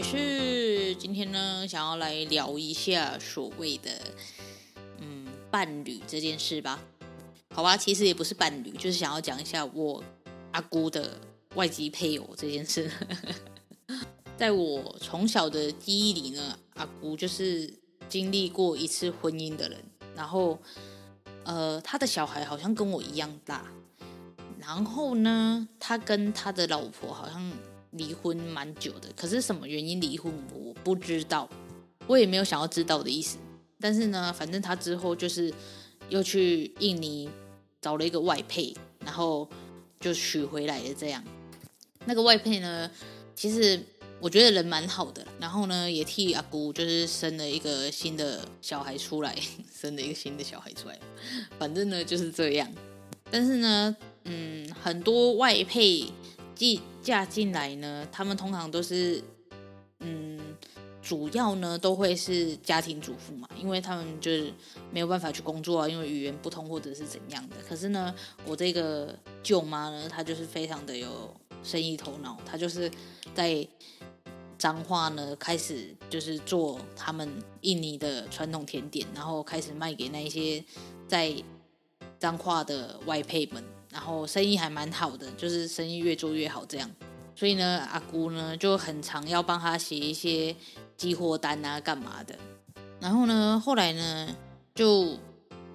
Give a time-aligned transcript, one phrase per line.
[0.00, 3.90] 也是，今天呢，想要来聊一下所谓的
[4.98, 6.80] 嗯伴侣这件事吧。
[7.54, 10.02] 好吧，其实也不是伴侣，就是想要讲一下我
[10.52, 11.20] 阿姑的
[11.54, 12.90] 外籍配偶这件事。
[14.38, 17.70] 在我从小的记忆里呢，阿姑就是
[18.08, 19.84] 经历过一次婚姻的人，
[20.16, 20.58] 然后
[21.44, 23.66] 呃，他的小孩好像跟我一样大，
[24.58, 27.52] 然后呢，他跟他的老婆好像。
[27.92, 31.48] 离婚蛮久的，可是什么原因离婚我不知道，
[32.06, 33.38] 我也没有想要知道的意思。
[33.80, 35.52] 但是呢，反正他之后就是
[36.08, 37.28] 又去印尼
[37.80, 38.72] 找了一个外配，
[39.04, 39.48] 然后
[39.98, 40.94] 就娶回来了。
[40.94, 41.24] 这样，
[42.04, 42.90] 那个外配呢，
[43.34, 43.80] 其实
[44.20, 49.36] 我觉得人蛮好的，然后呢，也替阿姑就是生了一个新的小孩出来，
[49.74, 51.00] 生了一个新的小孩出来。
[51.58, 52.70] 反正呢就是这样。
[53.30, 56.06] 但是呢，嗯，很多外配。
[57.02, 59.22] 嫁进来呢，他们通常都是，
[60.00, 60.38] 嗯，
[61.00, 64.52] 主要呢都会是家庭主妇嘛，因为他们就是
[64.92, 67.56] 没有办法去工作啊，因为语言不通或者是怎样的。
[67.66, 72.90] 可是呢，我这个舅妈呢，她就是非常的有生意头脑，她就是
[73.34, 73.66] 在
[74.58, 77.26] 彰化呢开始就是做他们
[77.62, 80.62] 印尼的传统甜点，然后开始卖给那一些
[81.08, 81.34] 在
[82.18, 83.64] 彰化的外配们。
[83.90, 86.90] 然后生意还蛮好的，就是生意越做越好这样，
[87.34, 90.54] 所以呢，阿姑呢就很常要帮他写一些
[90.96, 92.38] 寄货单啊，干嘛的。
[93.00, 94.34] 然后呢，后来呢，
[94.74, 95.18] 就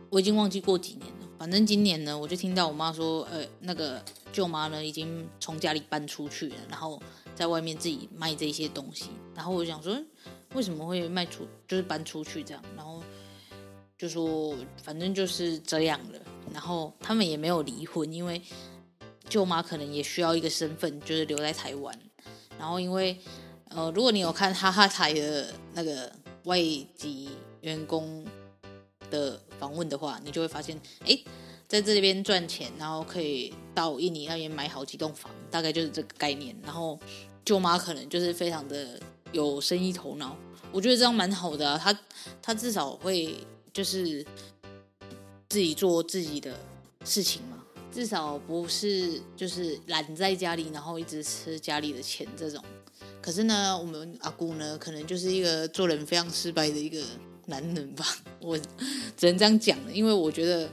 [0.09, 4.01] 我已经忘记过几年了，反正今年呢，我就听到我妈说，呃，那个
[4.31, 7.01] 舅妈呢已经从家里搬出去了，然后
[7.35, 9.09] 在外面自己卖这些东西。
[9.33, 9.97] 然后我想说，
[10.53, 12.63] 为什么会卖出，就是搬出去这样？
[12.77, 13.03] 然后
[13.97, 16.19] 就说，反正就是这样了。
[16.53, 18.41] 然后他们也没有离婚，因为
[19.27, 21.99] 舅妈可能也需要一个身份，就是留在台湾。
[22.57, 23.17] 然后因为
[23.69, 26.11] 呃，如果你有看哈哈台的那个
[26.43, 27.29] 外籍
[27.61, 28.25] 员工
[29.09, 31.19] 的访问的话，你就会发现，哎，
[31.67, 36.55] 在这边赚钱，然后可以到印尼那边买好几栋房，大概就是这个概念。
[36.63, 36.99] 然后
[37.43, 38.99] 舅妈可能就是非常的
[39.31, 40.37] 有生意头脑，
[40.71, 41.77] 我觉得这样蛮好的啊。
[41.77, 41.99] 他
[42.41, 43.35] 他至少会
[43.73, 44.25] 就是。
[45.55, 46.53] 自己做自己的
[47.05, 52.61] 事情嘛，至少不是就是懒在家里，然后一直吃家里的钱这种。
[53.21, 57.01] 可是呢，我们阿姑呢，可能就是一个做人非常失败的一个
[57.45, 58.05] 男人吧。
[58.41, 58.57] 我
[59.15, 60.69] 只能这样讲了，因为我觉得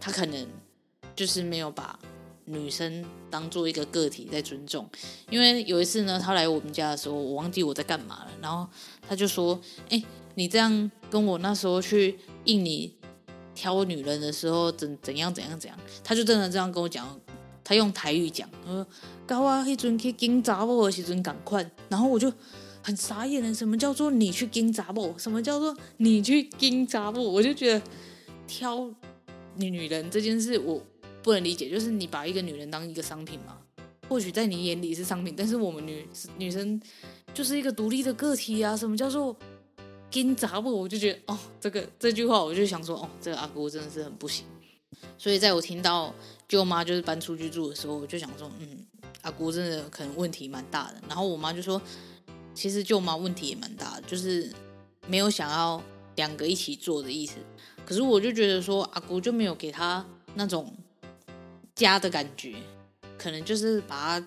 [0.00, 0.48] 他可能
[1.14, 1.98] 就是没有把
[2.46, 4.88] 女生当做一个个体在尊重。
[5.28, 8.66] 因为有一次呢，他来我们家的时候，我忘记我在干嘛了，然后
[9.06, 9.60] 他就说
[9.90, 10.02] ：“哎，
[10.36, 12.94] 你这样跟我那时候去印尼。”
[13.54, 17.20] 挑女人的时候怎怎样怎样怎样，他就真的这样跟我讲，
[17.62, 18.86] 他用台语讲，他说
[19.26, 22.32] 高啊，迄阵去拣查某的时阵赶快，然后我就
[22.82, 25.16] 很傻眼了，什么叫做你去拣查某？
[25.18, 27.22] 什么叫做你去拣查某？
[27.22, 27.82] 我就觉得
[28.46, 28.90] 挑
[29.56, 30.82] 女人这件事我
[31.22, 33.58] 不能理解，就是你把一个女人当一个商品嘛？
[34.08, 36.06] 或许在你眼里是商品，但是我们女
[36.36, 36.80] 女生
[37.32, 39.36] 就是一个独立的个体啊，什么叫做？
[40.12, 44.44] 跟杂我，我就觉得哦，这个这句话，我就想说哦，这个阿姑真的是很不行。
[45.16, 46.14] 所以在我听到
[46.46, 48.86] 舅妈就是搬出去住的时候，我就想说，嗯，
[49.22, 51.00] 阿姑真的可能问题蛮大的。
[51.08, 51.80] 然后我妈就说，
[52.54, 54.52] 其实舅妈问题也蛮大的，就是
[55.06, 55.82] 没有想要
[56.16, 57.36] 两个一起做的意思。
[57.86, 60.04] 可是我就觉得说，阿姑就没有给他
[60.34, 60.72] 那种
[61.74, 62.54] 家的感觉，
[63.16, 64.26] 可能就是把他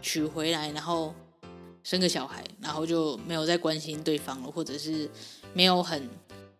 [0.00, 1.14] 娶回来，然后
[1.82, 5.08] 生个小孩，然后就没有再关心对方了，或者是
[5.52, 6.08] 没有很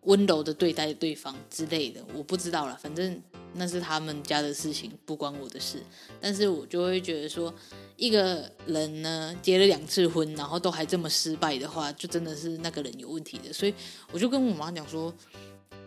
[0.01, 3.21] 温柔的对待对方之类的，我不知道了，反正
[3.53, 5.81] 那是他们家的事情，不关我的事。
[6.19, 7.53] 但是我就会觉得说，
[7.95, 13.53] 一个人呢结了两次婚，然后都还这么失败的话，就真的是那个人有问题的。
[13.53, 13.73] 所以
[14.11, 15.13] 我就跟我妈讲说。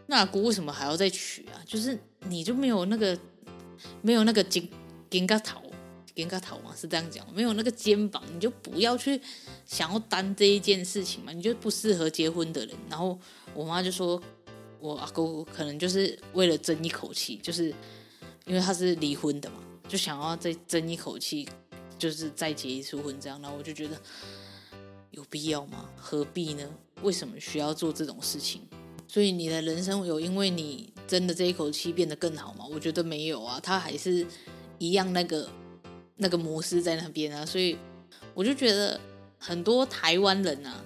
[0.09, 1.59] 那阿姑为什么还要再娶啊？
[1.67, 1.99] 就是
[2.29, 3.19] 你就没有那个
[4.03, 4.62] 没有那个肩
[5.11, 5.61] 肩胛头
[6.17, 6.75] 肩胛头吗？
[6.75, 9.21] 是这样讲，没有那个肩膀，你就不要去
[9.67, 12.75] 想要担这一件事情嘛，你就不适合结婚的人。
[12.89, 13.19] 然后
[13.55, 14.21] 我妈就说，
[14.81, 17.67] 我阿姑可能就是为了争一口气，就是
[18.47, 21.47] 因为她是离婚的嘛，就想要再争一口气，
[21.99, 23.39] 就是再结一次婚这样。
[23.43, 24.01] 然后我就觉得
[25.11, 25.91] 有必要吗？
[25.97, 26.67] 何必呢？
[27.03, 28.62] 为什么需要做这种事情？
[29.07, 32.65] 所以你的人生有因为你争的这一口气变得更好吗？
[32.71, 34.27] 我觉得没有啊，他还是
[34.79, 35.47] 一样那个
[36.17, 37.45] 那个模式在那边啊。
[37.45, 37.77] 所以
[38.35, 39.01] 我就觉得
[39.39, 40.85] 很多台湾人啊，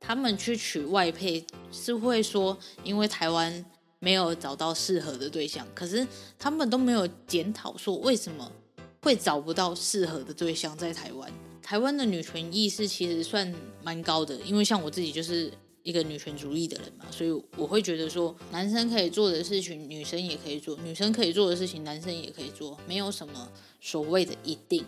[0.00, 3.64] 他们去娶外配是会说，因为台湾
[3.98, 6.06] 没有找到适合的对象，可是
[6.38, 8.50] 他们都没有检讨说为什么
[9.02, 11.30] 会找不到适合的对象在台湾。
[11.62, 15.52] 台湾的女权意识其实算蛮高的，因为像我自己就是。
[15.82, 23.50] 一个女权主义的人嘛，所以我会觉得说，男生可以做的事情，女生也可以做；女生可以做的事情，男生也可以做，没有什么
[23.80, 24.84] 所谓的一定。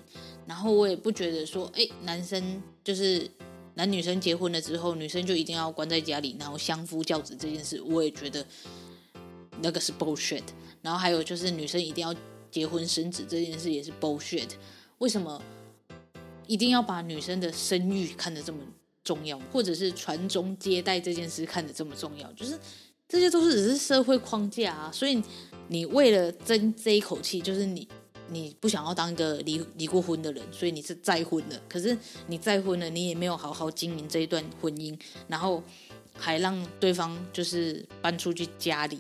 [0.47, 3.29] 然后我也不觉得说，哎，男生就是
[3.75, 8.47] 男女生结婚了之后，女生就一定要关在家里，然后相夫教子这件事，我也觉得
[9.61, 10.45] 那个是 bullshit。
[10.81, 12.15] 然后还有就是女生一定要
[12.51, 14.51] 结婚生子这件事也是 bullshit。
[14.99, 15.43] 为什么
[16.47, 18.61] 一定要把女生的生育看得这么
[19.05, 22.59] 重要，或者是传宗接代这件事看得这么重要，就是
[23.07, 24.91] 这些都是只是社会框架啊。
[24.91, 25.23] 所以
[25.69, 27.87] 你为了争这一口气，就是你
[28.31, 31.61] 你不想要当一个离离过婚的人，所以你是再婚的。
[31.69, 31.97] 可是
[32.27, 34.99] 你再婚了，你也没有好好经营这一段婚姻，
[35.29, 35.63] 然后
[36.17, 38.99] 还让对方就是搬出去家里，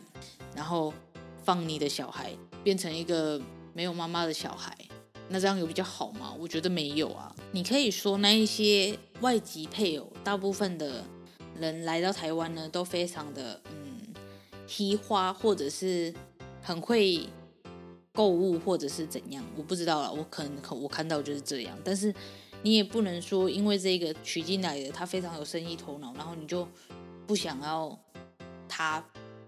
[0.54, 0.92] 然后
[1.42, 3.40] 放你的小孩变成一个
[3.72, 4.76] 没有妈妈的小孩。
[5.28, 6.34] 那这样有比较好吗？
[6.38, 7.34] 我觉得没有啊。
[7.52, 11.02] 你可以说那一些外籍配偶，大部分的
[11.58, 14.14] 人来到台湾呢，都非常的嗯，
[14.66, 16.12] 提花或者是
[16.60, 17.26] 很会
[18.12, 20.12] 购物，或者是怎样，我不知道了。
[20.12, 22.14] 我可能我看到就是这样，但是
[22.62, 26.68] 你也不能说因为这个娶进来的他非常有生意头脑，然后你就
[27.26, 27.98] 不想要
[28.68, 29.04] 他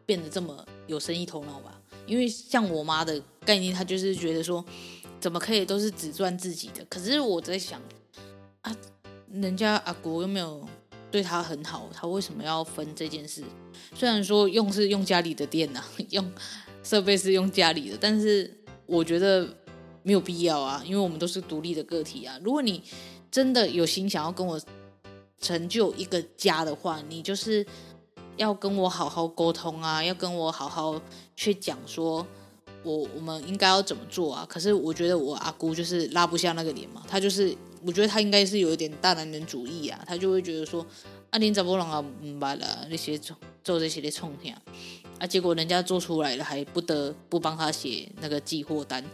[0.07, 1.81] 变得这么有生意头脑吧？
[2.07, 4.65] 因为像我妈的概念，她就是觉得说。
[5.19, 6.85] 怎么可以都是只赚自己的？
[6.89, 7.81] 可是我在想
[8.61, 8.77] 啊，
[9.33, 10.67] 人家阿国又没有
[11.11, 13.43] 对他很好，他为什么要分这件事？
[13.95, 16.33] 虽然说用是用家里的电呐、 用
[16.83, 18.53] 设备是用家里的，但是
[18.85, 19.49] 我觉得
[20.03, 22.39] 没有必要啊，因为我们都是独立的个体啊。
[22.45, 22.83] 如果你
[23.31, 24.61] 真的有心想要跟我
[25.41, 27.67] 成就一个家的话，你就是
[28.37, 31.01] 要跟我好好沟通啊，要跟我好好
[31.35, 32.27] 去讲说。
[32.87, 34.47] 我我们应该要怎么做啊？
[34.49, 37.53] 可是我觉得我阿姑就是拉不下那个脸嘛，她就是
[37.85, 40.87] 我觉得她应该是有一点大男人主义啊，她就会觉得说
[41.31, 44.57] 啊，你怎么能啊，明白了那些做做这些的冲天
[45.19, 49.05] 啊，结果人家做出来了，还不得不帮他写那个寄货单，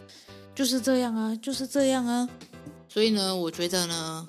[0.55, 2.29] 就是这样啊，就是这样啊。
[2.91, 4.27] 所以呢，我觉得呢，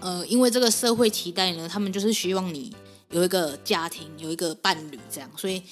[0.00, 2.70] 呃，因为这个社会期待呢，他们就是希望你
[3.10, 5.62] 有一个家庭，有一个伴侣这样，所以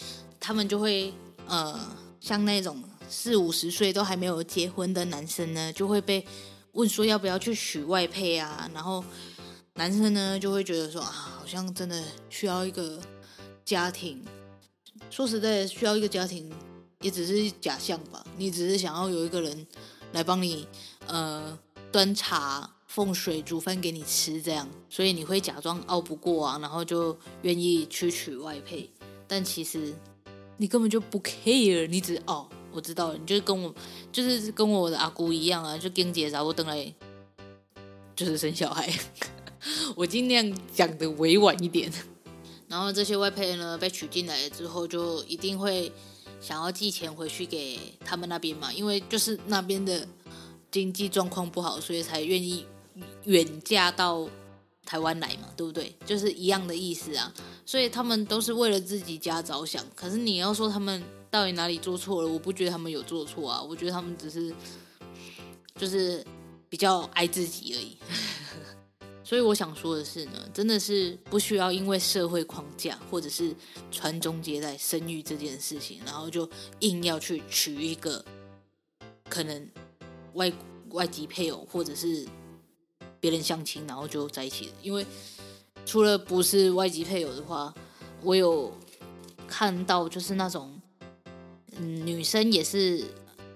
[0.40, 1.12] 他们就会
[1.46, 1.78] 呃，
[2.18, 2.82] 像那种。
[3.10, 6.24] 四五十岁都还没有结婚的男生呢，就会被
[6.72, 8.70] 问说要不要去娶外配啊？
[8.72, 9.04] 然后
[9.74, 13.00] 男生呢就会觉得说啊，好像真的需要一个
[13.64, 14.24] 家庭。
[15.10, 16.52] 说实在，需要一个家庭
[17.00, 18.24] 也只是假象吧。
[18.36, 19.66] 你只是想要有一个人
[20.12, 20.68] 来帮你
[21.06, 21.58] 呃
[21.90, 28.88] 端茶奉水煮饭给你吃这样，所以你会假装拗不过啊，然后就愿意去娶外配。
[29.26, 29.92] 但其实
[30.56, 32.48] 你根本就不 care，你只哦。
[32.72, 33.74] 我知道了，你就是跟我，
[34.12, 36.94] 就是跟我的阿姑一样啊，就跟姐找我等来，
[38.14, 38.92] 就是生小孩。
[39.96, 41.92] 我尽量讲的委婉一点。
[42.68, 45.90] 然后这些外配呢，被娶进来之后，就一定会
[46.40, 50.06] 想要寄钱回去给他们那边嘛，因为就是那边的
[50.70, 52.64] 经济状况不好，所以才愿意
[53.24, 54.28] 远嫁到
[54.86, 55.96] 台湾来嘛，对不对？
[56.06, 57.34] 就是一样的意思啊。
[57.66, 59.84] 所以他们都是为了自己家着想。
[59.96, 61.02] 可是你要说他们。
[61.30, 62.28] 到底哪里做错了？
[62.28, 64.52] 我不觉得他们有做错啊，我觉得他们只是
[65.76, 66.26] 就是
[66.68, 67.96] 比较爱自己而已。
[69.22, 73.54] 所以我想说的是呢，真的是不需要因为社会框架或者是
[73.92, 78.24] 传宗接代、生育这件事情，然后就硬要去娶一个
[79.28, 79.70] 可能
[80.34, 80.52] 外
[80.90, 82.26] 外籍配偶，或者是
[83.20, 84.72] 别人相亲，然后就在一起了。
[84.82, 85.06] 因为
[85.86, 87.72] 除了不是外籍配偶的话，
[88.22, 88.76] 我有
[89.46, 90.79] 看到就是那种，
[91.80, 93.04] 嗯，女生也是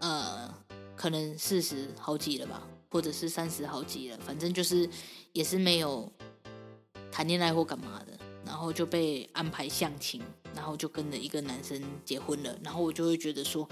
[0.00, 0.52] 呃，
[0.96, 4.88] 可能四十好几了吧，或者是三十好几了，反正就是。
[5.34, 6.08] 也是没有
[7.10, 8.16] 谈恋爱或干嘛的，
[8.46, 10.22] 然后就被安排相亲，
[10.54, 12.56] 然后就跟着一个男生结婚了。
[12.62, 13.68] 然后我就会觉得说，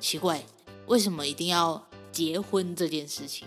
[0.00, 0.44] 奇怪，
[0.88, 3.46] 为什么一定要结婚这件事情？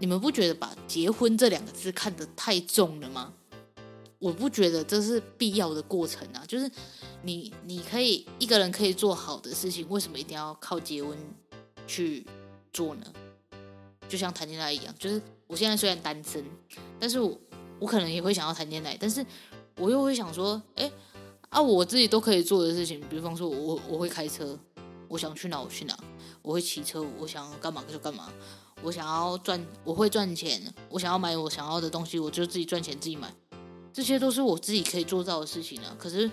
[0.00, 3.32] 你们不觉得把结婚这两个字看得太重了吗？
[4.26, 6.42] 我不觉得这是必要的过程啊。
[6.48, 6.70] 就是
[7.22, 11.16] 你，你可以一个人可以做好的事情，为什么一定要靠结婚
[11.86, 12.26] 去
[12.72, 13.06] 做呢？
[14.08, 15.20] 就像谈恋爱一样，就是。
[15.48, 16.44] 我现在虽然单身，
[16.98, 17.38] 但是我
[17.78, 19.24] 我可能也会想要谈恋爱，但是
[19.76, 20.90] 我又会想说，哎
[21.50, 24.58] 啊，我自己都可以做的事情，比方说我，我我会开车，
[25.06, 25.96] 我想去哪我去哪，
[26.42, 28.28] 我会骑车，我想干嘛就干嘛，
[28.82, 33.32] 我想要赚，我会赚钱，我想要买我想要的东西，我就自己赚钱自己买，
[33.96, 35.96] 这些都是我自己可以做到的事情啊。
[35.98, 36.30] 可是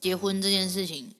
[0.00, 1.14] 结婚这件事情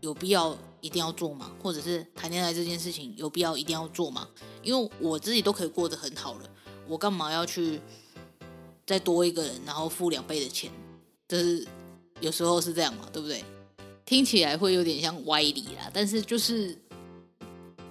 [0.00, 1.50] 有必要一定要做吗？
[1.62, 4.28] 或者是谈恋爱这件事情有必要一定要做吗？
[4.62, 6.50] 因为我自己都可以过得很好了，
[6.86, 7.80] 我干嘛要去
[8.86, 10.70] 再多一个人，然后付两倍的钱？
[11.26, 11.66] 就是
[12.20, 13.42] 有时候是这样嘛，对不对？
[14.04, 16.76] 听起来会有点像歪理啦，但是就是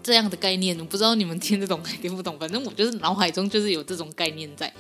[0.04, 2.38] 这样的概念，我不知道你们听得懂还听不懂。
[2.38, 4.72] 反正我就是脑海中就是有这种概念在，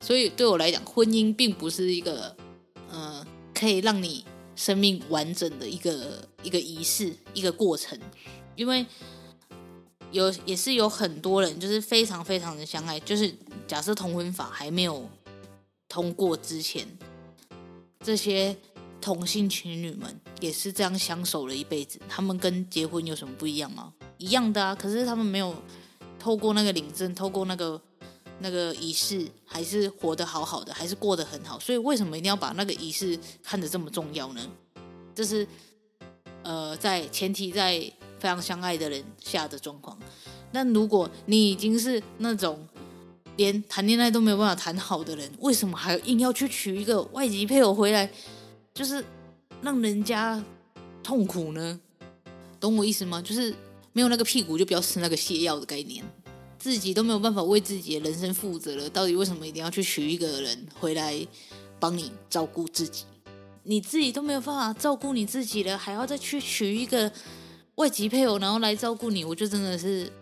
[0.00, 2.36] 所以对我来讲，婚姻并不是一个
[2.90, 4.24] 呃可以让你
[4.56, 7.98] 生命完整的一个一个仪式，一个过程，
[8.56, 8.86] 因为。
[10.12, 12.98] 有也是有很多人，就是非常非常的相爱。
[12.98, 13.32] 就是
[13.68, 15.08] 假设同婚法还没有
[15.88, 16.84] 通过之前，
[18.00, 18.56] 这些
[19.00, 22.00] 同性情侣们也是这样相守了一辈子。
[22.08, 23.94] 他们跟结婚有什么不一样吗？
[24.18, 24.74] 一样的啊。
[24.74, 25.54] 可是他们没有
[26.18, 27.80] 透过那个领证，透过那个
[28.40, 31.58] 那个仪式，还是活得好好的，还是过得很好。
[31.58, 34.40] 所以为什么一定要把那个仪式看得这么重要呢？
[35.14, 35.46] 这是
[36.42, 37.92] 呃，在前提在。
[38.20, 39.98] 非常相爱的人下的状况，
[40.52, 42.68] 但如果你已经是那种
[43.36, 48.10] 连谈恋爱都没有办法谈好的人，为什么还硬要去娶一个外籍配偶回来，
[48.74, 49.02] 就是
[49.62, 50.44] 让人家
[51.02, 51.80] 痛苦呢？
[52.60, 53.22] 懂我意思吗？
[53.22, 53.54] 就是
[53.94, 56.04] 没有那个屁股就不要吃那个泻药的概念，
[56.60, 61.26] 自己都没有办法为自己的人生负责了，到底为什么一定要去娶一个人回来
[61.80, 63.04] 帮你照顾自己？
[63.64, 67.10] 你自己都没有办法照顾你自己了，还要再去娶一个？
[67.76, 70.12] 外籍配偶，然后来照顾你，我就真的是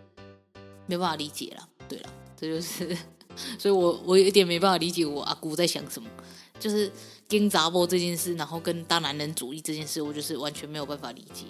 [0.85, 1.67] 没办法理解了。
[1.89, 2.97] 对了，这就是，
[3.59, 6.09] 所以我我有点没办法理解我阿姑在想什么，
[6.57, 6.89] 就是
[7.27, 11.47] 跟杂波这件事，然后跟大男人主义这件事，我就是完全没有办法理解。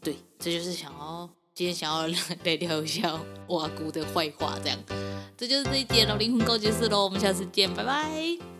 [0.00, 2.06] 对，这就是想要今天想要
[2.44, 4.78] 来聊一下我阿姑的坏话，这样，
[5.36, 8.53] 这就是这一节老灵魂告解室喽，我们下次见，拜拜。